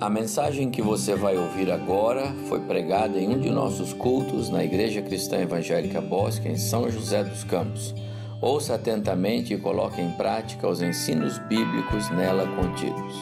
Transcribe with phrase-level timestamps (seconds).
[0.00, 4.64] A mensagem que você vai ouvir agora foi pregada em um de nossos cultos na
[4.64, 7.94] Igreja Cristã Evangélica Bosque, em São José dos Campos.
[8.42, 13.14] Ouça atentamente e coloque em prática os ensinos bíblicos nela contidos.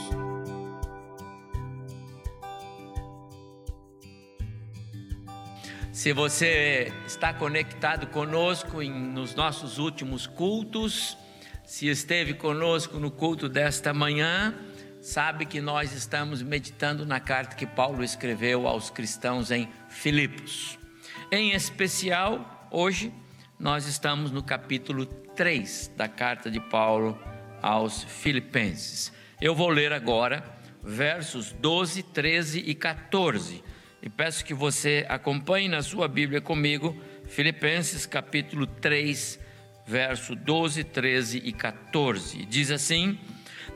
[5.92, 11.18] Se você está conectado conosco em, nos nossos últimos cultos,
[11.66, 14.54] se esteve conosco no culto desta manhã,
[15.02, 20.78] sabe que nós estamos meditando na carta que Paulo escreveu aos cristãos em Filipos.
[21.30, 23.12] Em especial, hoje,
[23.58, 27.20] nós estamos no capítulo 3 da carta de Paulo
[27.60, 29.12] aos Filipenses.
[29.40, 30.44] Eu vou ler agora
[30.84, 33.64] versos 12, 13 e 14
[34.00, 39.38] e peço que você acompanhe na sua Bíblia comigo, Filipenses capítulo 3,
[39.84, 42.46] verso 12, 13 e 14.
[42.46, 43.18] Diz assim: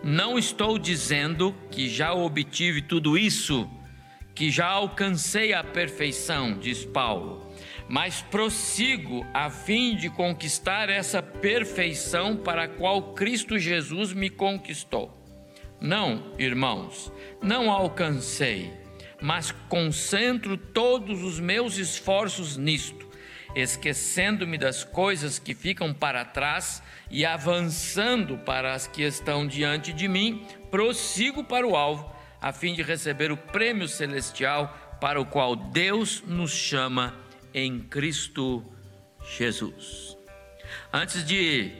[0.03, 3.69] não estou dizendo que já obtive tudo isso,
[4.35, 7.51] que já alcancei a perfeição, diz Paulo,
[7.89, 15.17] mas prossigo a fim de conquistar essa perfeição para a qual Cristo Jesus me conquistou.
[15.81, 18.73] Não, irmãos, não alcancei,
[19.21, 23.06] mas concentro todos os meus esforços nisto
[23.57, 30.07] esquecendo-me das coisas que ficam para trás e avançando para as que estão diante de
[30.07, 35.57] mim, prossigo para o alvo, a fim de receber o prêmio celestial para o qual
[35.57, 37.17] Deus nos chama
[37.55, 38.63] em Cristo
[39.39, 40.19] Jesus.
[40.93, 41.73] Antes de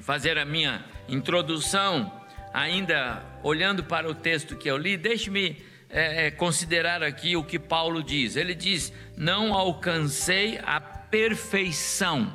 [0.00, 2.20] fazer a minha introdução,
[2.54, 7.58] ainda olhando para o texto que eu li, deixe-me é, é, considerar aqui o que
[7.58, 8.36] Paulo diz.
[8.36, 12.32] Ele diz: Não alcancei a perfeição.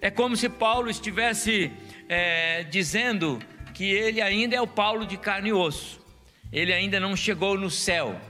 [0.00, 1.70] É como se Paulo estivesse
[2.08, 3.38] é, dizendo
[3.72, 6.00] que ele ainda é o Paulo de carne e osso,
[6.52, 8.20] ele ainda não chegou no céu,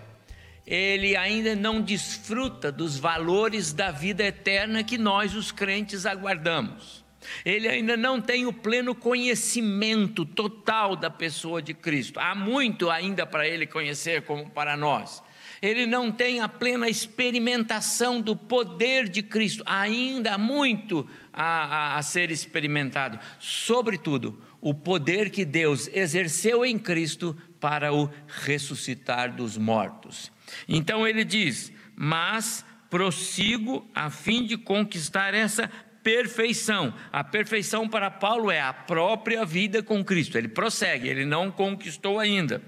[0.64, 7.01] ele ainda não desfruta dos valores da vida eterna que nós, os crentes, aguardamos.
[7.44, 12.18] Ele ainda não tem o pleno conhecimento total da pessoa de Cristo.
[12.18, 15.22] Há muito ainda para ele conhecer, como para nós.
[15.60, 19.62] Ele não tem a plena experimentação do poder de Cristo.
[19.64, 23.18] Ainda há muito a, a, a ser experimentado.
[23.38, 30.32] Sobretudo, o poder que Deus exerceu em Cristo para o ressuscitar dos mortos.
[30.68, 35.70] Então ele diz: Mas prossigo a fim de conquistar essa
[36.02, 36.94] perfeição.
[37.12, 40.36] A perfeição para Paulo é a própria vida com Cristo.
[40.36, 42.62] Ele prossegue, ele não conquistou ainda.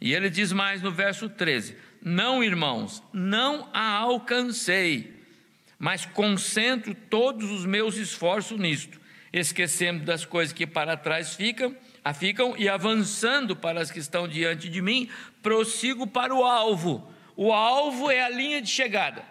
[0.00, 5.14] E ele diz mais no verso 13: Não, irmãos, não a alcancei,
[5.78, 9.00] mas concentro todos os meus esforços nisto,
[9.32, 11.74] esquecendo das coisas que para trás ficam,
[12.14, 15.08] ficam e avançando para as que estão diante de mim,
[15.42, 17.10] prossigo para o alvo.
[17.34, 19.22] O alvo é a linha de chegada.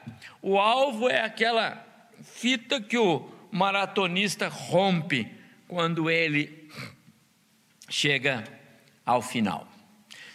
[0.42, 1.84] O alvo é aquela
[2.22, 5.32] fita que o maratonista rompe
[5.66, 6.70] quando ele
[7.88, 8.44] chega
[9.06, 9.66] ao final.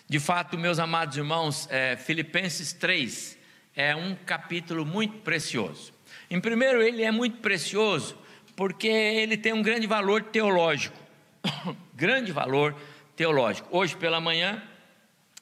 [0.09, 3.37] De fato, meus amados irmãos, é, Filipenses 3
[3.77, 5.93] é um capítulo muito precioso.
[6.31, 8.17] Em primeiro, ele é muito precioso
[8.57, 10.97] porque ele tem um grande valor teológico.
[11.95, 12.75] grande valor
[13.15, 13.69] teológico.
[13.71, 14.63] Hoje pela manhã,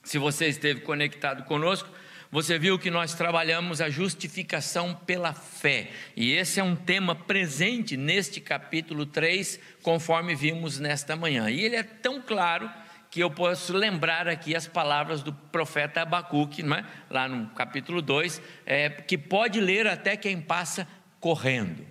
[0.02, 1.88] se você esteve conectado conosco,
[2.30, 7.96] você viu que nós trabalhamos a justificação pela fé, e esse é um tema presente
[7.96, 11.50] neste capítulo 3, conforme vimos nesta manhã.
[11.50, 12.70] E ele é tão claro
[13.10, 16.84] que eu posso lembrar aqui as palavras do profeta Abacuque, é?
[17.08, 20.86] lá no capítulo 2, é, que pode ler até quem passa
[21.18, 21.86] correndo,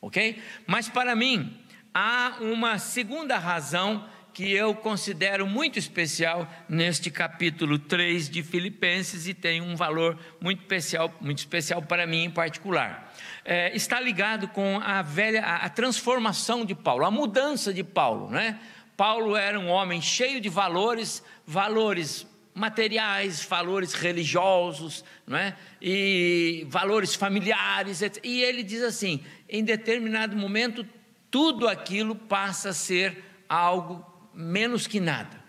[0.00, 0.42] ok?
[0.66, 1.58] Mas para mim,
[1.94, 4.06] há uma segunda razão
[4.40, 10.62] que eu considero muito especial neste capítulo 3 de Filipenses e tem um valor muito
[10.62, 13.14] especial, muito especial para mim em particular.
[13.44, 18.30] É, está ligado com a velha, a, a, transformação de Paulo, a mudança de Paulo,
[18.30, 18.58] né?
[18.96, 25.54] Paulo era um homem cheio de valores, valores materiais, valores religiosos, não é?
[25.82, 28.24] E valores familiares, etc.
[28.24, 30.86] e ele diz assim: em determinado momento
[31.30, 35.40] tudo aquilo passa a ser algo menos que nada.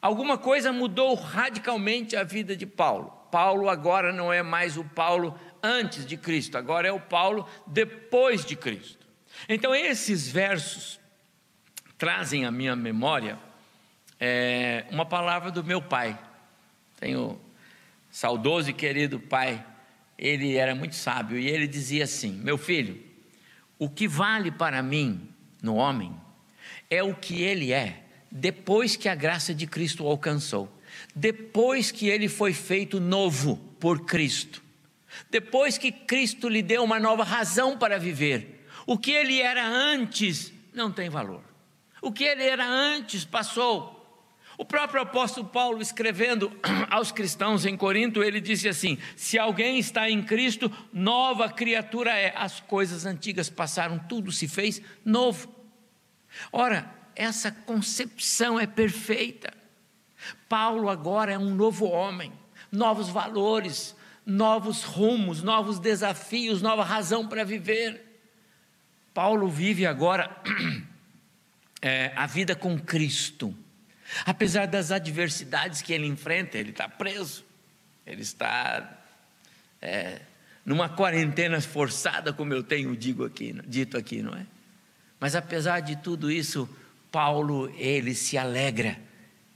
[0.00, 3.10] Alguma coisa mudou radicalmente a vida de Paulo.
[3.30, 8.44] Paulo agora não é mais o Paulo antes de Cristo, agora é o Paulo depois
[8.44, 9.06] de Cristo.
[9.48, 10.98] Então, esses versos
[11.96, 13.38] trazem à minha memória
[14.18, 16.18] é, uma palavra do meu pai.
[16.98, 17.38] Tenho
[18.10, 19.64] saudoso e querido pai,
[20.18, 23.00] ele era muito sábio e ele dizia assim: Meu filho,
[23.78, 25.28] o que vale para mim
[25.62, 26.14] no homem
[26.90, 30.68] é o que ele é depois que a graça de Cristo o alcançou.
[31.14, 34.62] depois que ele foi feito novo por Cristo,
[35.30, 40.52] depois que Cristo lhe deu uma nova razão para viver, o que ele era antes
[40.72, 41.42] não tem valor.
[42.00, 43.96] O que ele era antes passou.
[44.56, 46.50] O próprio apóstolo Paulo, escrevendo
[46.90, 52.32] aos cristãos em Corinto, ele disse assim: Se alguém está em Cristo, nova criatura é.
[52.36, 55.54] As coisas antigas passaram, tudo se fez novo.
[56.52, 59.52] Ora, essa concepção é perfeita.
[60.48, 62.32] Paulo agora é um novo homem,
[62.72, 63.94] novos valores,
[64.24, 68.20] novos rumos, novos desafios, nova razão para viver.
[69.12, 70.30] Paulo vive agora
[71.82, 73.54] é, a vida com Cristo
[74.24, 77.44] Apesar das adversidades que ele enfrenta, ele está preso,
[78.06, 78.98] ele está
[79.80, 80.20] é,
[80.64, 84.46] numa quarentena forçada, como eu tenho digo aqui, dito aqui, não é?
[85.20, 86.68] Mas apesar de tudo isso,
[87.10, 88.98] Paulo, ele se alegra,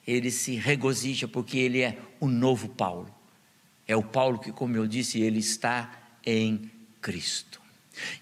[0.07, 3.13] ele se regozija, porque ele é o novo Paulo.
[3.87, 5.93] É o Paulo que, como eu disse, ele está
[6.25, 6.71] em
[7.01, 7.61] Cristo.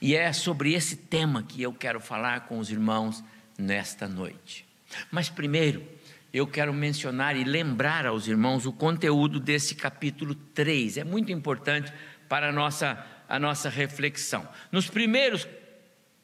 [0.01, 3.23] E é sobre esse tema que eu quero falar com os irmãos
[3.57, 4.67] nesta noite.
[5.11, 5.87] Mas primeiro,
[6.33, 10.99] eu quero mencionar e lembrar aos irmãos o conteúdo desse capítulo 3.
[10.99, 11.93] É muito importante
[12.29, 14.49] para a nossa, a nossa reflexão.
[14.71, 15.47] Nos primeiros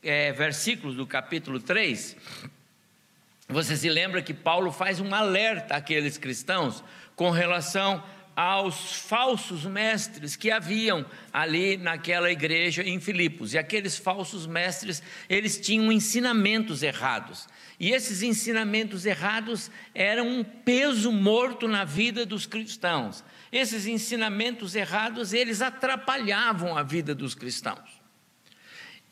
[0.03, 2.17] é, versículos do capítulo 3,
[3.49, 6.83] você se lembra que Paulo faz um alerta àqueles cristãos
[7.15, 8.03] com relação
[8.37, 13.55] aos falsos mestres que haviam ali naquela igreja em Filipos.
[13.55, 17.49] E aqueles falsos mestres, eles tinham ensinamentos errados.
[17.81, 23.25] E esses ensinamentos errados eram um peso morto na vida dos cristãos.
[23.51, 28.03] Esses ensinamentos errados, eles atrapalhavam a vida dos cristãos.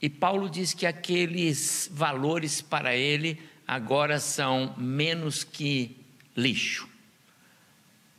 [0.03, 5.97] E Paulo diz que aqueles valores para ele agora são menos que
[6.37, 6.95] lixo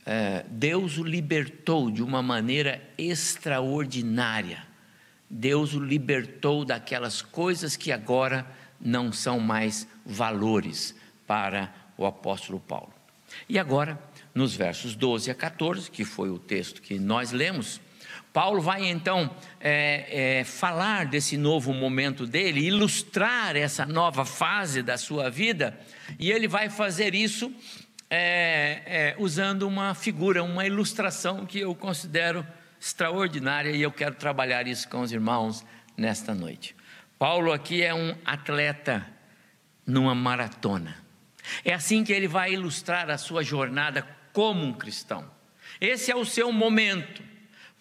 [0.06, 4.64] é, Deus o libertou de uma maneira extraordinária.
[5.28, 8.46] Deus o libertou daquelas coisas que agora
[8.80, 10.94] não são mais valores
[11.26, 12.94] para o apóstolo Paulo.
[13.50, 14.00] E agora,
[14.34, 17.82] nos versos 12 a 14, que foi o texto que nós lemos,
[18.36, 24.98] Paulo vai então é, é, falar desse novo momento dele, ilustrar essa nova fase da
[24.98, 25.80] sua vida,
[26.20, 27.50] e ele vai fazer isso
[28.10, 32.46] é, é, usando uma figura, uma ilustração que eu considero
[32.78, 35.66] extraordinária e eu quero trabalhar isso com os irmãos
[35.96, 36.76] nesta noite.
[37.18, 39.08] Paulo aqui é um atleta
[39.88, 40.98] numa maratona.
[41.64, 45.24] É assim que ele vai ilustrar a sua jornada como um cristão.
[45.80, 47.35] Esse é o seu momento.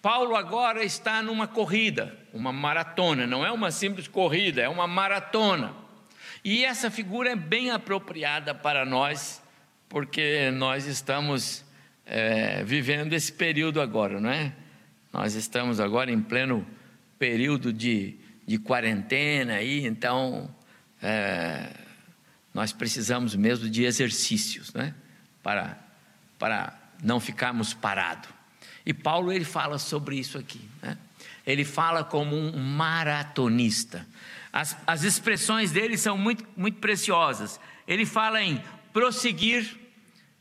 [0.05, 5.73] Paulo agora está numa corrida, uma maratona, não é uma simples corrida, é uma maratona.
[6.45, 9.43] E essa figura é bem apropriada para nós
[9.89, 11.65] porque nós estamos
[12.05, 14.53] é, vivendo esse período agora, não é?
[15.11, 16.67] Nós estamos agora em pleno
[17.19, 18.15] período de,
[18.47, 20.55] de quarentena aí, então
[21.03, 21.71] é,
[22.53, 24.95] nós precisamos mesmo de exercícios, né?
[25.43, 25.79] Para,
[26.39, 28.44] para não ficarmos parados.
[28.85, 30.99] E Paulo ele fala sobre isso aqui, né?
[31.47, 34.07] Ele fala como um maratonista.
[34.53, 37.61] As, as expressões dele são muito, muito preciosas.
[37.87, 38.63] Ele fala em
[38.93, 39.85] prosseguir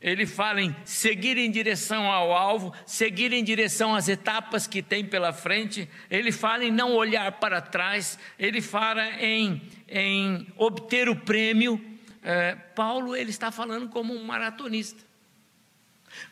[0.04, 5.02] ele fala em seguir em direção ao alvo, seguir em direção às etapas que tem
[5.02, 11.16] pela frente, ele fala em não olhar para trás, ele fala em, em obter o
[11.16, 11.82] prêmio.
[12.22, 15.02] É, Paulo ele está falando como um maratonista.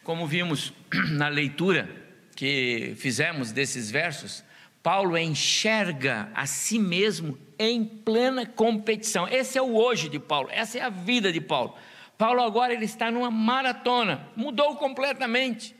[0.02, 0.72] Como vimos
[1.10, 1.88] na leitura
[2.34, 4.44] que fizemos desses versos,
[4.82, 9.28] Paulo enxerga a si mesmo em plena competição.
[9.28, 11.76] Esse é o hoje de Paulo, essa é a vida de Paulo.
[12.18, 15.74] Paulo agora ele está numa maratona, mudou completamente.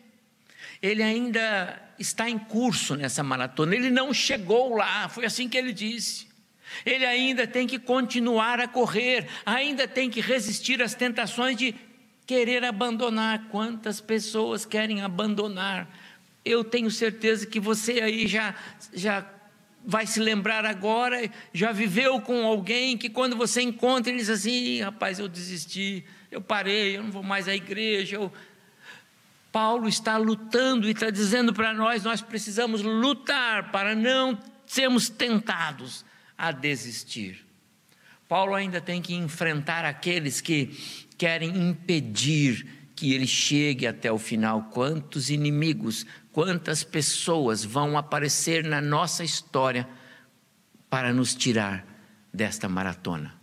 [0.81, 5.73] Ele ainda está em curso nessa maratona, ele não chegou lá, foi assim que ele
[5.73, 6.29] disse.
[6.87, 11.75] Ele ainda tem que continuar a correr, ainda tem que resistir às tentações de
[12.27, 13.49] querer abandonar.
[13.51, 15.89] Quantas pessoas querem abandonar?
[16.45, 18.55] Eu tenho certeza que você aí já,
[18.93, 19.25] já
[19.85, 24.81] vai se lembrar agora, já viveu com alguém que quando você encontra, ele diz assim:
[24.81, 28.17] rapaz, eu desisti, eu parei, eu não vou mais à igreja.
[28.17, 28.33] Eu...
[29.51, 36.05] Paulo está lutando e está dizendo para nós: nós precisamos lutar para não sermos tentados
[36.37, 37.45] a desistir.
[38.29, 40.71] Paulo ainda tem que enfrentar aqueles que
[41.23, 44.71] querem impedir que ele chegue até o final.
[44.73, 49.89] Quantos inimigos, quantas pessoas vão aparecer na nossa história
[50.91, 51.87] para nos tirar
[52.35, 53.41] desta maratona?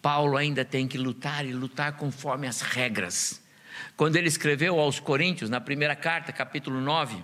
[0.00, 3.42] Paulo ainda tem que lutar e lutar conforme as regras.
[3.94, 7.22] Quando ele escreveu aos Coríntios, na primeira carta, capítulo 9,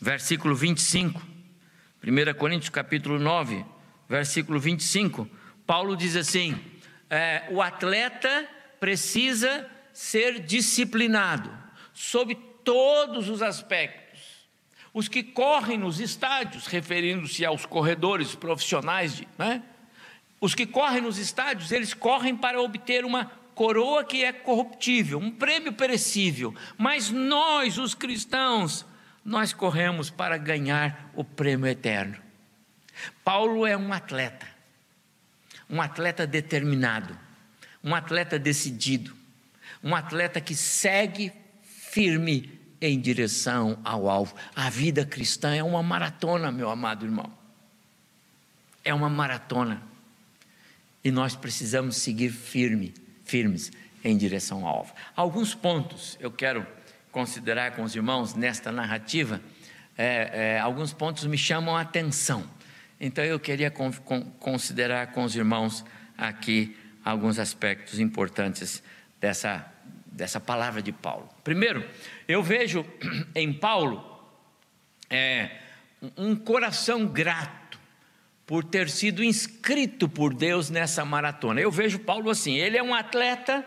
[0.00, 1.24] versículo 25.
[2.04, 3.64] 1 Coríntios, capítulo 9,
[4.08, 5.30] versículo 25.
[5.64, 6.71] Paulo diz assim:
[7.12, 8.48] é, o atleta
[8.80, 11.52] precisa ser disciplinado
[11.92, 14.48] sob todos os aspectos.
[14.94, 19.62] Os que correm nos estádios, referindo-se aos corredores profissionais, de, né?
[20.40, 25.30] os que correm nos estádios, eles correm para obter uma coroa que é corruptível, um
[25.30, 26.54] prêmio perecível.
[26.78, 28.86] Mas nós, os cristãos,
[29.22, 32.16] nós corremos para ganhar o prêmio eterno.
[33.22, 34.46] Paulo é um atleta,
[35.68, 37.18] um atleta determinado,
[37.82, 39.14] um atleta decidido,
[39.82, 44.34] um atleta que segue firme em direção ao alvo.
[44.54, 47.32] A vida cristã é uma maratona, meu amado irmão.
[48.84, 49.82] É uma maratona.
[51.04, 53.70] E nós precisamos seguir firme, firmes
[54.04, 54.94] em direção ao alvo.
[55.14, 56.66] Alguns pontos eu quero
[57.12, 59.40] considerar com os irmãos nesta narrativa,
[59.96, 62.48] é, é, alguns pontos me chamam a atenção.
[63.04, 65.84] Então eu queria con con considerar com os irmãos
[66.16, 68.80] aqui alguns aspectos importantes
[69.20, 69.66] dessa,
[70.06, 71.28] dessa palavra de Paulo.
[71.42, 71.84] Primeiro,
[72.28, 72.86] eu vejo
[73.34, 74.08] em Paulo
[75.10, 75.50] é,
[76.16, 77.76] um coração grato
[78.46, 81.60] por ter sido inscrito por Deus nessa maratona.
[81.60, 83.66] Eu vejo Paulo assim: ele é um atleta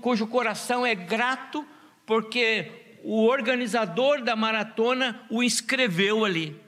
[0.00, 1.64] cujo coração é grato
[2.04, 6.60] porque o organizador da maratona o inscreveu ali.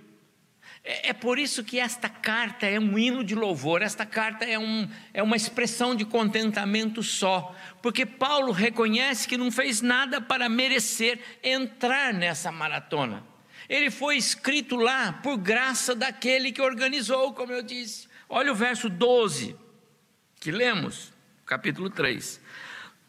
[0.84, 4.58] É, é, por isso que esta carta é um hino de louvor, esta carta é,
[4.58, 10.46] um, é uma expressão de contentamento só, porque Paulo reconhece que não fez nada para
[10.46, 13.24] merecer entrar nessa maratona.
[13.66, 18.06] Ele foi escrito lá por graça daquele que organizou, como eu disse.
[18.28, 19.56] Olha o verso 12,
[20.38, 21.14] que lemos,
[21.46, 22.44] capítulo 3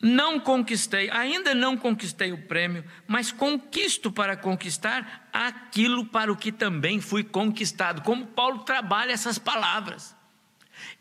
[0.02, 6.52] não conquistei, ainda não conquistei o prêmio, mas conquisto para conquistar aquilo para o que
[6.52, 8.02] também fui conquistado.
[8.02, 10.16] Como Paulo trabalha essas palavras.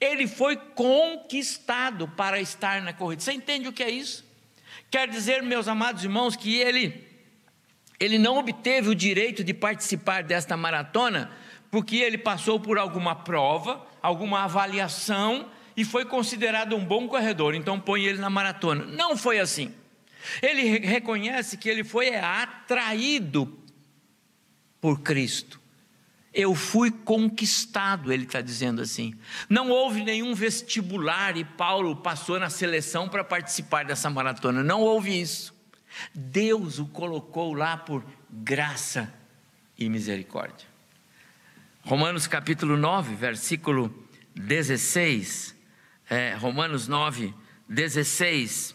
[0.00, 3.22] Ele foi conquistado para estar na corrida.
[3.22, 4.24] Você entende o que é isso?
[4.90, 7.12] Quer dizer, meus amados irmãos, que ele
[7.98, 11.30] ele não obteve o direito de participar desta maratona
[11.70, 17.80] porque ele passou por alguma prova, alguma avaliação e foi considerado um bom corredor, então
[17.80, 18.84] põe ele na maratona.
[18.84, 19.74] Não foi assim.
[20.40, 23.58] Ele reconhece que ele foi atraído
[24.80, 25.60] por Cristo.
[26.32, 29.14] Eu fui conquistado, ele está dizendo assim.
[29.48, 34.62] Não houve nenhum vestibular e Paulo passou na seleção para participar dessa maratona.
[34.62, 35.54] Não houve isso.
[36.12, 39.12] Deus o colocou lá por graça
[39.78, 40.66] e misericórdia.
[41.82, 43.94] Romanos capítulo 9, versículo
[44.34, 45.53] 16
[46.08, 47.34] é, Romanos 9,
[47.68, 48.74] 16.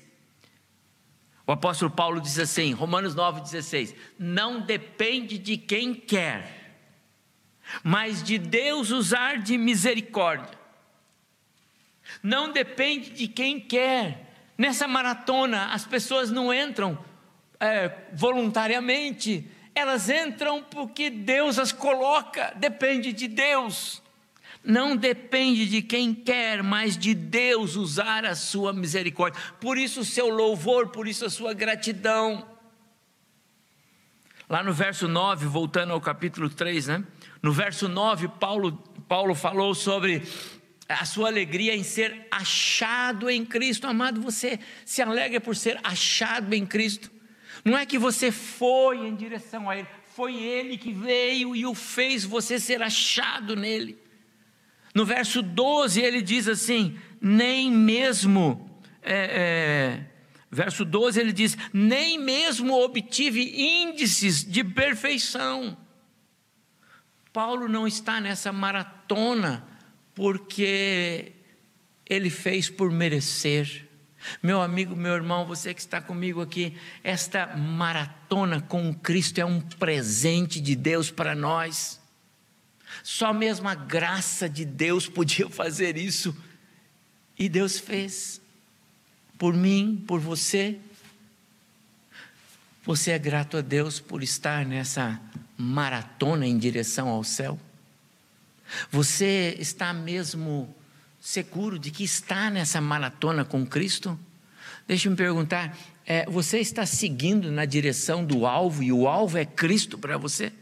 [1.45, 6.75] O apóstolo Paulo diz assim, Romanos 9, 16: Não depende de quem quer,
[7.83, 10.57] mas de Deus usar de misericórdia.
[12.23, 14.27] Não depende de quem quer.
[14.57, 16.97] Nessa maratona, as pessoas não entram
[17.59, 24.01] é, voluntariamente, elas entram porque Deus as coloca, depende de Deus
[24.69, 29.41] não depende de quem quer, mas de Deus usar a sua misericórdia.
[29.59, 32.47] Por isso o seu louvor, por isso a sua gratidão.
[34.47, 37.03] Lá no verso 9, voltando ao capítulo 3, né?
[37.41, 38.71] No verso 9, Paulo,
[39.07, 40.21] Paulo falou sobre
[40.87, 43.87] a sua alegria em ser achado em Cristo.
[43.87, 47.11] Amado, você se alegra por ser achado em Cristo.
[47.65, 51.73] Não é que você foi em direção a Ele, foi Ele que veio e o
[51.73, 54.08] fez você ser achado nele.
[54.99, 58.69] No verso 12 ele diz assim: nem mesmo,
[59.01, 60.05] é, é,
[60.51, 65.77] verso 12 ele diz: nem mesmo obtive índices de perfeição.
[67.31, 69.65] Paulo não está nessa maratona
[70.13, 71.31] porque
[72.05, 73.87] ele fez por merecer.
[74.43, 76.75] Meu amigo, meu irmão, você que está comigo aqui,
[77.05, 81.98] esta maratona com Cristo é um presente de Deus para nós.
[83.11, 86.37] Só mesmo a graça de Deus podia fazer isso.
[87.39, 88.39] E Deus fez.
[89.35, 90.77] Por mim, por você.
[92.83, 95.19] Você é grato a Deus por estar nessa
[95.57, 97.59] maratona em direção ao céu?
[98.91, 100.73] Você está mesmo
[101.19, 104.19] seguro de que está nessa maratona com Cristo?
[104.87, 105.75] Deixa me perguntar,
[106.05, 110.53] é, você está seguindo na direção do alvo e o alvo é Cristo para você?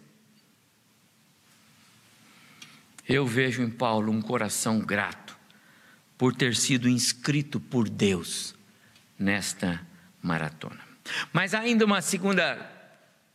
[3.07, 5.37] Eu vejo em Paulo um coração grato
[6.17, 8.53] por ter sido inscrito por Deus
[9.17, 9.79] nesta
[10.21, 10.79] maratona.
[11.31, 12.59] Mas ainda uma segunda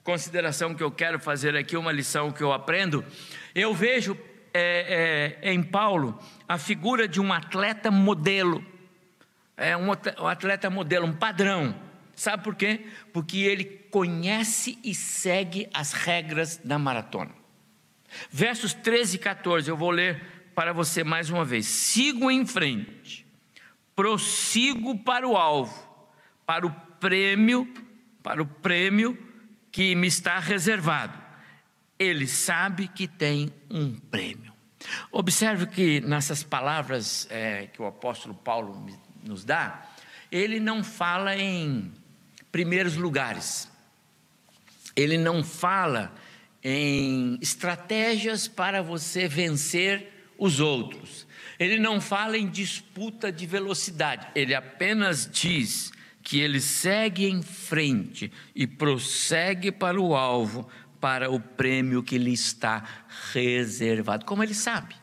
[0.05, 3.03] consideração que eu quero fazer aqui, uma lição que eu aprendo.
[3.55, 4.15] Eu vejo
[4.53, 8.63] é, é, em Paulo a figura de um atleta modelo.
[9.57, 9.91] É um
[10.29, 11.75] atleta modelo, um padrão.
[12.15, 12.87] Sabe por quê?
[13.11, 17.42] Porque ele conhece e segue as regras da maratona.
[18.31, 21.67] Versos 13 e 14, eu vou ler para você mais uma vez.
[21.67, 23.27] Sigo em frente,
[23.95, 25.89] prossigo para o alvo,
[26.47, 27.73] para o prêmio,
[28.23, 29.19] para o prêmio
[29.71, 31.19] que me está reservado.
[31.99, 34.53] Ele sabe que tem um prêmio.
[35.11, 38.87] Observe que nessas palavras é, que o apóstolo Paulo
[39.23, 39.87] nos dá,
[40.31, 41.93] ele não fala em
[42.51, 43.71] primeiros lugares,
[44.97, 46.13] ele não fala
[46.63, 51.27] em estratégias para você vencer os outros,
[51.59, 55.93] ele não fala em disputa de velocidade, ele apenas diz
[56.23, 60.69] que ele segue em frente e prossegue para o alvo,
[61.01, 64.25] para o prêmio que lhe está reservado.
[64.25, 64.95] Como ele sabe?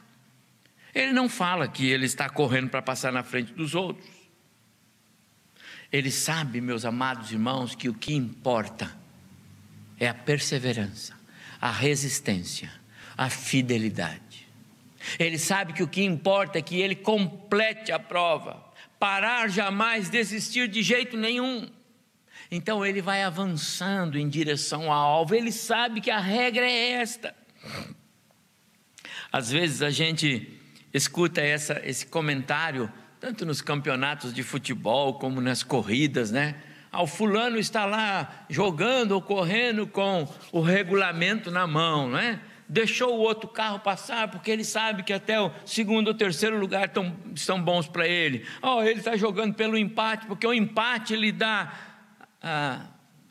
[0.95, 4.07] Ele não fala que ele está correndo para passar na frente dos outros.
[5.91, 8.95] Ele sabe, meus amados irmãos, que o que importa
[9.99, 11.18] é a perseverança,
[11.59, 12.71] a resistência,
[13.17, 14.47] a fidelidade.
[15.17, 20.67] Ele sabe que o que importa é que ele complete a prova parar jamais, desistir
[20.67, 21.67] de jeito nenhum.
[22.51, 27.33] Então ele vai avançando em direção ao alvo, ele sabe que a regra é esta.
[29.31, 30.59] Às vezes a gente
[30.93, 36.55] escuta essa, esse comentário, tanto nos campeonatos de futebol como nas corridas, né?
[36.91, 42.39] Ah, o fulano está lá jogando ou correndo com o regulamento na mão, não é?
[42.69, 46.87] deixou o outro carro passar porque ele sabe que até o segundo ou terceiro lugar
[46.89, 48.45] tão, estão bons para ele.
[48.61, 51.73] Oh, ele está jogando pelo empate, porque o empate lhe dá
[52.41, 52.85] ah,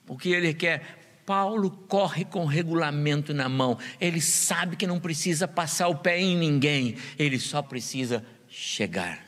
[0.09, 0.99] o que ele quer.
[1.25, 3.79] Paulo corre com regulamento na mão.
[4.01, 9.28] Ele sabe que não precisa passar o pé em ninguém, ele só precisa chegar.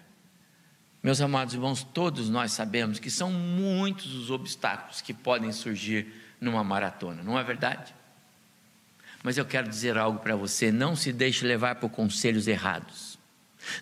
[1.03, 6.63] Meus amados irmãos, todos nós sabemos que são muitos os obstáculos que podem surgir numa
[6.63, 7.95] maratona, não é verdade?
[9.23, 13.19] Mas eu quero dizer algo para você: não se deixe levar por conselhos errados,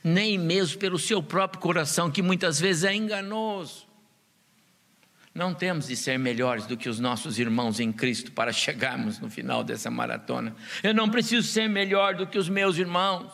[0.02, 3.87] nem mesmo pelo seu próprio coração, que muitas vezes é enganoso.
[5.35, 9.31] Não temos de ser melhores do que os nossos irmãos em Cristo para chegarmos no
[9.31, 10.54] final dessa maratona.
[10.83, 13.31] Eu não preciso ser melhor do que os meus irmãos.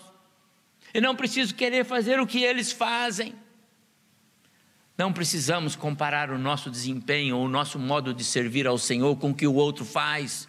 [0.92, 3.34] Eu não preciso querer fazer o que eles fazem.
[4.96, 9.30] Não precisamos comparar o nosso desempenho ou o nosso modo de servir ao Senhor com
[9.30, 10.48] o que o outro faz.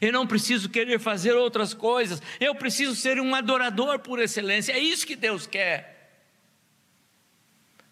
[0.00, 4.78] Eu não preciso querer fazer outras coisas, eu preciso ser um adorador por excelência, é
[4.78, 5.94] isso que Deus quer.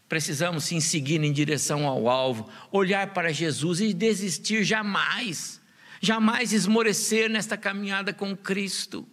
[0.09, 5.63] Precisamos sim seguir em direção ao alvo, olhar para Jesus e desistir jamais,
[6.01, 9.09] jamais esmorecer nesta caminhada com Cristo.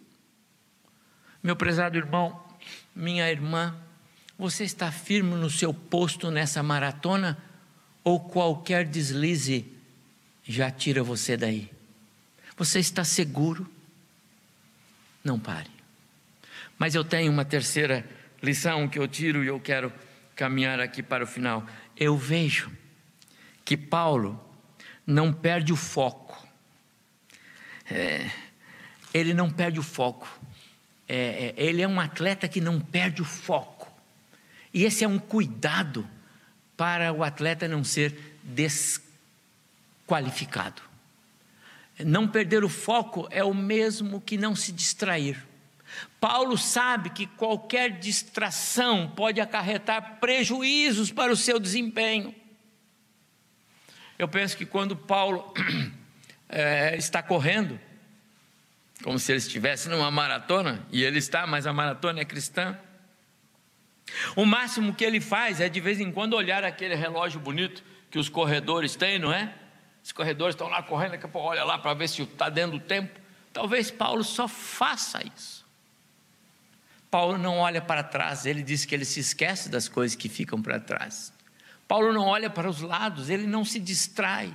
[1.42, 2.44] Meu prezado irmão,
[2.94, 3.74] minha irmã,
[4.40, 7.36] você está firme no seu posto nessa maratona
[8.02, 9.70] ou qualquer deslize
[10.42, 11.70] já tira você daí?
[12.56, 13.70] Você está seguro?
[15.22, 15.68] Não pare.
[16.78, 18.08] Mas eu tenho uma terceira
[18.42, 19.92] lição que eu tiro e eu quero
[20.34, 21.66] caminhar aqui para o final.
[21.94, 22.72] Eu vejo
[23.62, 24.42] que Paulo
[25.06, 26.48] não perde o foco.
[27.90, 28.30] É,
[29.12, 30.26] ele não perde o foco.
[31.06, 33.79] É, é, ele é um atleta que não perde o foco.
[34.72, 36.08] E esse é um cuidado
[36.76, 40.80] para o atleta não ser desqualificado.
[41.98, 45.46] Não perder o foco é o mesmo que não se distrair.
[46.20, 52.34] Paulo sabe que qualquer distração pode acarretar prejuízos para o seu desempenho.
[54.18, 55.52] Eu penso que quando Paulo
[56.48, 57.80] é, está correndo,
[59.02, 62.78] como se ele estivesse numa maratona, e ele está, mas a maratona é cristã.
[64.36, 68.18] O máximo que ele faz é de vez em quando olhar aquele relógio bonito que
[68.18, 69.54] os corredores têm, não é?
[70.02, 72.78] Os corredores estão lá correndo, daqui a pouco olha lá para ver se está dentro
[72.78, 73.20] do tempo.
[73.52, 75.66] Talvez Paulo só faça isso.
[77.10, 80.62] Paulo não olha para trás, ele diz que ele se esquece das coisas que ficam
[80.62, 81.32] para trás.
[81.88, 84.54] Paulo não olha para os lados, ele não se distrai.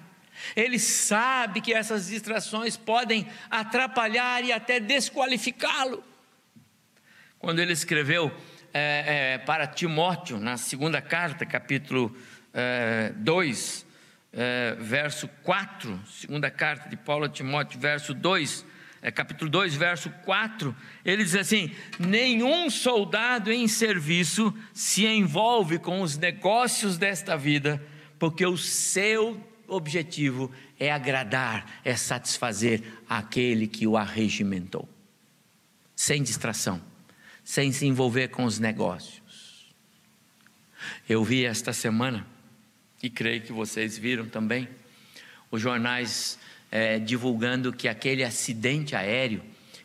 [0.56, 6.04] Ele sabe que essas distrações podem atrapalhar e até desqualificá-lo.
[7.38, 8.36] Quando ele escreveu
[8.78, 12.14] é, é, para Timóteo, na segunda carta, capítulo
[13.16, 13.86] 2,
[14.34, 18.66] é, é, verso 4, segunda carta de Paulo a Timóteo, verso 2,
[19.02, 26.02] é, capítulo 2, verso 4, ele diz assim: Nenhum soldado em serviço se envolve com
[26.02, 27.82] os negócios desta vida
[28.20, 34.90] porque o seu objetivo é agradar, é satisfazer aquele que o arregimentou,
[35.96, 36.82] sem distração,
[37.46, 39.24] sem se envolver com os negócios.
[41.08, 42.26] Eu vi esta semana,
[43.02, 44.68] e creio que vocês viram também,
[45.52, 46.40] os jornais
[46.72, 49.44] é, divulgando que aquele acidente aéreo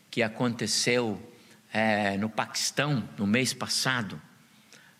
[0.09, 1.21] que aconteceu
[1.71, 4.19] é, no Paquistão no mês passado,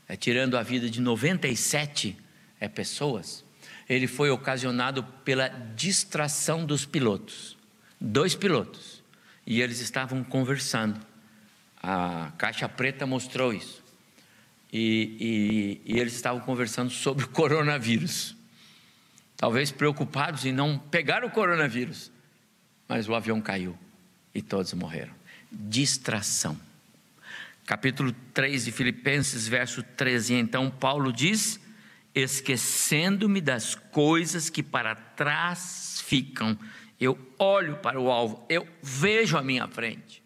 [0.08, 2.15] é, tirando a vida de 97
[2.60, 3.43] é, pessoas,
[3.89, 7.58] ele foi ocasionado pela distração dos pilotos.
[8.00, 9.04] Dois pilotos.
[9.45, 11.11] E eles estavam conversando.
[11.81, 13.83] A caixa preta mostrou isso.
[14.71, 18.35] E, e, e eles estavam conversando sobre o coronavírus.
[19.35, 22.11] Talvez preocupados em não pegar o coronavírus.
[22.87, 23.77] Mas o avião caiu
[24.33, 25.13] e todos morreram.
[25.51, 26.59] Distração.
[27.65, 30.35] Capítulo 3 de Filipenses, verso 13.
[30.35, 31.59] Então, Paulo diz
[32.13, 36.57] esquecendo-me das coisas que para trás ficam,
[36.99, 40.20] eu olho para o alvo, eu vejo a minha frente.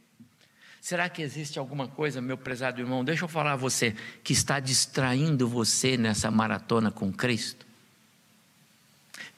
[0.86, 3.04] Será que existe alguma coisa, meu prezado irmão?
[3.04, 7.65] Deixa eu falar a você que está distraindo você nessa maratona com Cristo.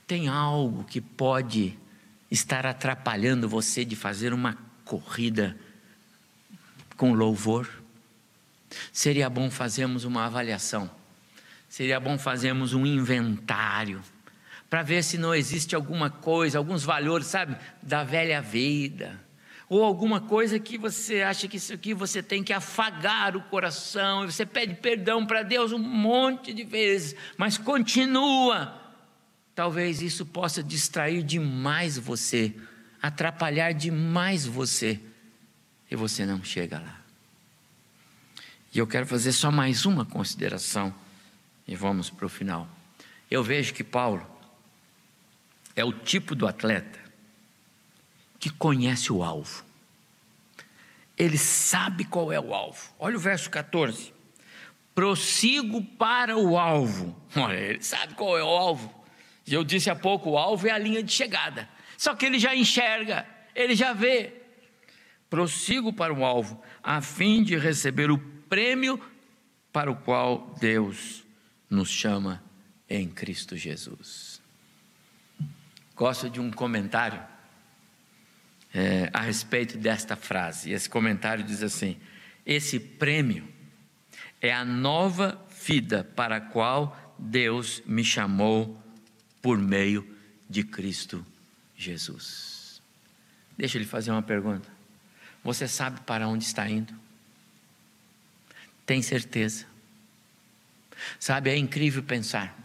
[0.06, 1.80] Tem algo que pode
[2.30, 5.56] estar atrapalhando você de fazer uma corrida
[6.98, 7.66] com louvor?
[8.92, 10.92] Seria bom fazermos uma avaliação
[11.70, 14.02] seria bom fazermos um inventário
[14.70, 19.18] para ver se não existe alguma coisa, alguns valores, sabe, da velha vida,
[19.70, 24.24] ou alguma coisa que você acha que isso aqui você tem que afagar o coração,
[24.24, 28.82] e você pede perdão para Deus um monte de vezes, mas continua.
[29.54, 32.56] Talvez isso possa distrair demais você,
[33.02, 35.00] atrapalhar demais você,
[35.90, 37.02] e você não chega lá.
[38.74, 40.94] E eu quero fazer só mais uma consideração
[41.68, 42.68] e vamos para o final.
[43.30, 44.26] Eu vejo que Paulo
[45.76, 47.07] é o tipo do atleta
[48.40, 49.64] que conhece o alvo.
[51.18, 52.94] Ele sabe qual é o alvo.
[53.00, 54.14] Olha o verso 14.
[54.94, 57.16] Prossigo para o alvo.
[57.36, 58.94] Olha, ele sabe qual é o alvo.
[59.46, 61.68] E eu disse há pouco: o alvo é a linha de chegada.
[61.98, 64.34] Só que ele já enxerga, ele já vê.
[65.30, 69.02] Prossigo para o alvo, a fim de receber o prêmio
[69.74, 71.24] para o qual Deus
[71.70, 72.42] nos chama
[72.90, 74.42] em Cristo Jesus.
[75.96, 77.22] Gosto de um comentário
[78.74, 80.72] é, a respeito desta frase.
[80.72, 81.98] Esse comentário diz assim:
[82.46, 83.48] Esse prêmio
[84.42, 88.82] é a nova vida para a qual Deus me chamou
[89.42, 90.08] por meio
[90.50, 91.26] de Cristo
[91.76, 92.82] Jesus.
[93.58, 94.70] Deixa eu lhe fazer uma pergunta.
[95.44, 96.94] Você sabe para onde está indo?
[98.86, 99.66] Tem certeza?
[101.20, 102.58] Sabe, é incrível pensar,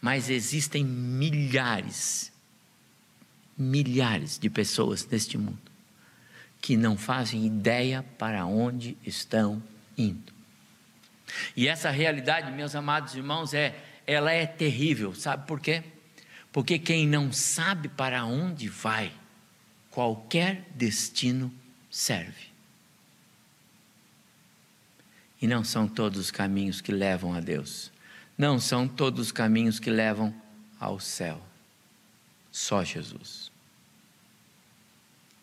[0.00, 2.32] mas existem milhares,
[3.56, 5.66] milhares de pessoas neste mundo
[6.60, 9.62] que não fazem ideia para onde estão
[9.96, 10.32] indo.
[11.56, 13.74] E essa realidade, meus amados irmãos, é
[14.06, 15.84] ela é terrível, sabe por quê?
[16.52, 19.12] Porque quem não sabe para onde vai,
[19.90, 21.52] qualquer destino
[21.90, 22.46] serve.
[25.40, 27.92] E não são todos os caminhos que levam a Deus.
[28.38, 30.34] Não são todos os caminhos que levam
[30.80, 31.40] ao céu.
[32.56, 33.52] Só Jesus.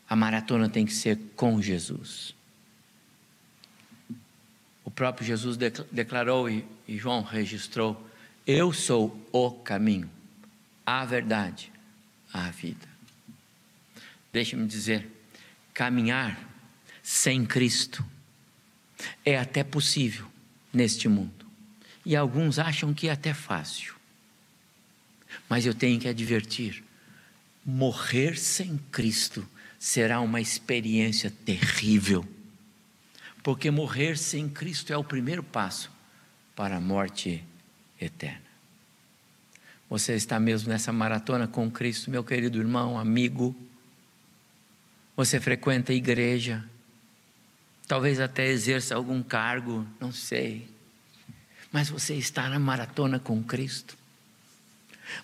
[0.10, 2.34] A maratona tem que ser com Jesus.
[4.84, 5.56] O próprio Jesus
[5.92, 8.04] declarou e, João registrou:
[8.48, 10.10] Eu sou o caminho,
[10.84, 11.72] a verdade,
[12.34, 12.90] a vida.
[14.32, 15.08] Deixe-me dizer:
[15.72, 16.36] caminhar
[17.04, 18.04] sem Cristo
[19.24, 20.26] é até possível
[20.74, 21.46] neste mundo.
[22.04, 23.94] E alguns acham que é até fácil.
[25.48, 26.84] Mas eu tenho que advertir:
[27.66, 29.48] morrer sem Cristo
[29.80, 32.26] será uma experiência terrível.
[33.42, 35.92] Porque morrer sem Cristo é o primeiro passo
[36.56, 37.44] para a morte
[38.00, 38.42] eterna.
[39.90, 43.56] Você está mesmo nessa maratona com Cristo, meu querido irmão, amigo?
[45.16, 46.64] Você frequenta a igreja?
[47.88, 50.68] talvez até exerça algum cargo, não sei.
[51.72, 53.98] Mas você está na maratona com Cristo.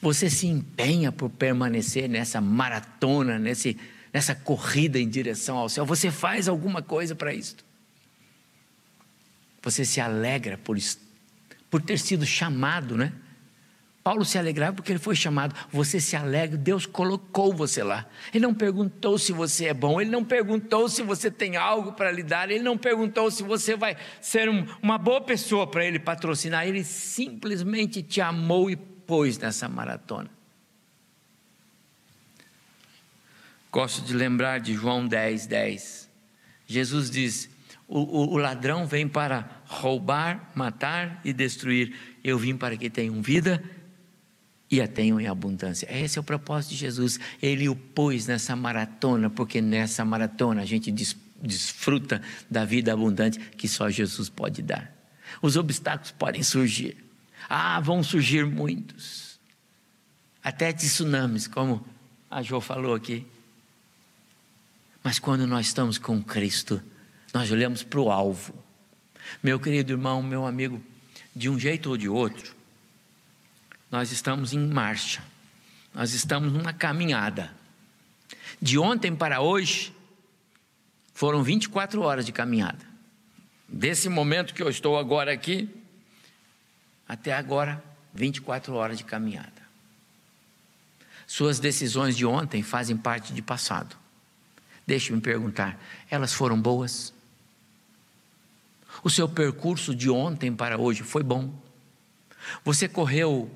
[0.01, 3.77] Você se empenha por permanecer nessa maratona, nesse,
[4.13, 5.85] nessa corrida em direção ao céu.
[5.85, 7.57] Você faz alguma coisa para isso.
[9.61, 10.77] Você se alegra por,
[11.69, 13.13] por ter sido chamado, né?
[14.09, 15.53] Paulo se alegrava porque ele foi chamado.
[15.71, 18.07] Você se alegra, Deus colocou você lá.
[18.33, 22.11] Ele não perguntou se você é bom, ele não perguntou se você tem algo para
[22.11, 25.99] lhe dar, ele não perguntou se você vai ser um, uma boa pessoa para ele
[25.99, 26.65] patrocinar.
[26.67, 28.77] Ele simplesmente te amou e
[29.09, 30.29] pôs nessa maratona.
[33.71, 36.07] Gosto de lembrar de João 10, 10.
[36.67, 37.49] Jesus diz:
[37.87, 41.91] o, o, o, ladrão vem para roubar, matar e destruir.
[42.23, 43.63] Eu vim para que tenham vida
[44.69, 45.87] e a tenham em abundância.
[45.91, 47.19] Esse é o propósito de Jesus.
[47.41, 50.91] Ele o pôs nessa maratona, porque nessa maratona a gente
[51.41, 54.95] desfruta da vida abundante que só Jesus pode dar.
[55.41, 57.08] Os obstáculos podem surgir.
[57.49, 59.39] Ah, vão surgir muitos.
[60.43, 61.83] Até tsunamis, como
[62.29, 63.25] a Jo falou aqui.
[65.03, 66.79] Mas quando nós estamos com Cristo,
[67.33, 68.53] nós olhamos para o alvo.
[69.41, 70.81] Meu querido irmão, meu amigo,
[71.35, 72.55] de um jeito ou de outro,
[73.89, 75.23] nós estamos em marcha,
[75.93, 77.51] nós estamos numa caminhada.
[78.61, 79.93] De ontem para hoje,
[81.13, 82.85] foram 24 horas de caminhada.
[83.67, 85.69] Desse momento que eu estou agora aqui,
[87.09, 89.51] até agora, 24 horas de caminhada.
[91.25, 93.97] Suas decisões de ontem fazem parte de passado.
[94.85, 97.11] Deixe-me perguntar: elas foram boas?
[99.03, 101.51] O seu percurso de ontem para hoje foi bom?
[102.63, 103.49] Você correu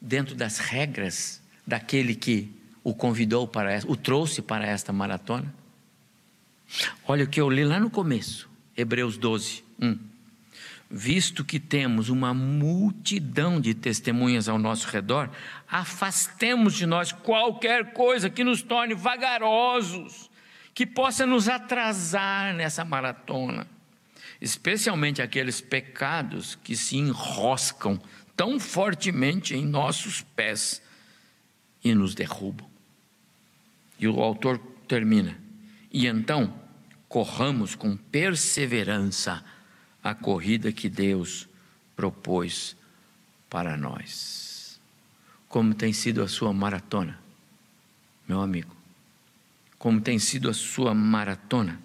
[0.00, 5.52] dentro das regras daquele que o convidou para o trouxe para esta maratona?
[7.06, 10.15] Olha o que eu li lá no começo, Hebreus 12, 1.
[10.88, 15.30] Visto que temos uma multidão de testemunhas ao nosso redor,
[15.68, 20.30] afastemos de nós qualquer coisa que nos torne vagarosos
[20.76, 23.66] que possa nos atrasar nessa maratona,
[24.38, 27.98] especialmente aqueles pecados que se enroscam
[28.36, 30.82] tão fortemente em nossos pés
[31.82, 32.68] e nos derrubam.
[33.98, 35.40] E o autor termina:
[35.90, 36.54] E então
[37.08, 39.42] corramos com perseverança
[40.10, 41.48] a corrida que Deus
[41.94, 42.76] propôs
[43.48, 44.80] para nós.
[45.48, 47.18] Como tem sido a sua maratona,
[48.28, 48.76] meu amigo?
[49.78, 51.80] como tem sido a sua maratona,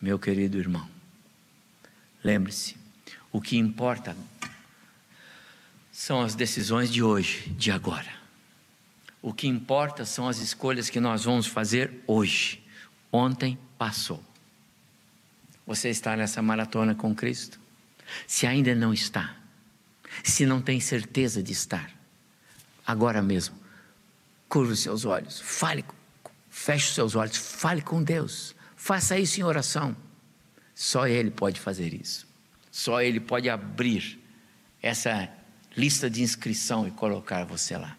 [0.00, 0.88] meu querido irmão.
[2.24, 2.76] Lembre-se,
[3.30, 4.16] o que importa
[5.92, 8.12] são as decisões de hoje, de agora.
[9.20, 12.60] O que importa são as escolhas que nós vamos fazer hoje.
[13.12, 14.20] Ontem passou.
[15.68, 17.60] Você está nessa maratona com Cristo?
[18.26, 19.36] Se ainda não está,
[20.24, 21.92] se não tem certeza de estar,
[22.84, 23.54] agora mesmo,
[24.48, 25.84] curve os seus olhos, fale
[26.58, 28.54] Feche os seus olhos, fale com Deus.
[28.74, 29.96] Faça isso em oração.
[30.74, 32.26] Só Ele pode fazer isso.
[32.70, 34.18] Só Ele pode abrir
[34.82, 35.30] essa
[35.76, 37.96] lista de inscrição e colocar você lá.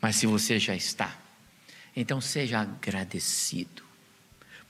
[0.00, 1.16] Mas se você já está,
[1.94, 3.83] então seja agradecido,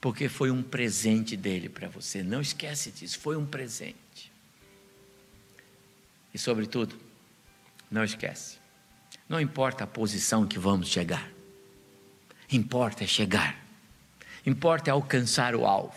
[0.05, 2.23] porque foi um presente dele para você.
[2.23, 4.31] Não esquece disso, foi um presente.
[6.35, 6.95] E sobretudo,
[7.91, 8.59] não esquece.
[9.27, 11.33] Não importa a posição que vamos chegar.
[12.53, 13.59] Importa é chegar,
[14.45, 15.97] importa é alcançar o alvo.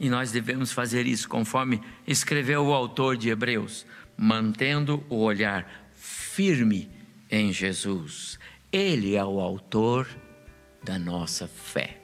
[0.00, 3.84] E nós devemos fazer isso conforme escreveu o autor de Hebreus,
[4.16, 6.90] mantendo o olhar firme
[7.30, 8.38] em Jesus.
[8.72, 10.08] Ele é o autor
[10.82, 12.00] da nossa fé.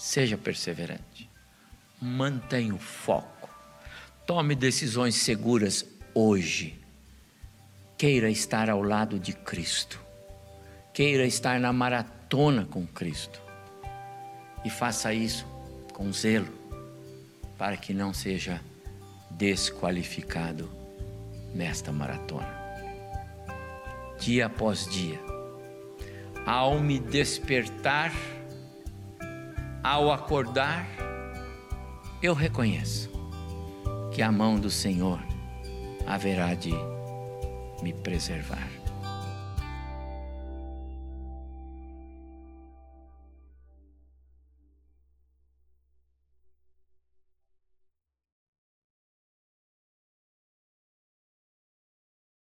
[0.00, 1.28] Seja perseverante,
[2.00, 3.50] mantenha o foco,
[4.26, 5.84] tome decisões seguras
[6.14, 6.80] hoje.
[7.98, 10.00] Queira estar ao lado de Cristo,
[10.94, 13.42] queira estar na maratona com Cristo.
[14.64, 15.46] E faça isso
[15.92, 16.48] com zelo,
[17.58, 18.58] para que não seja
[19.32, 20.66] desqualificado
[21.54, 22.58] nesta maratona.
[24.18, 25.20] Dia após dia,
[26.46, 28.10] ao me despertar,
[29.82, 30.86] ao acordar,
[32.22, 33.10] eu reconheço
[34.12, 35.20] que a mão do Senhor
[36.06, 36.72] haverá de
[37.82, 38.79] me preservar.